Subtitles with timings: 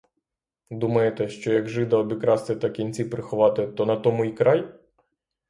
[0.71, 4.73] Думаєте, що як жида обікрасти та кінці приховати, то на тому й край?